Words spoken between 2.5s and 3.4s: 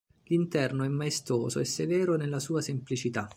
semplicità.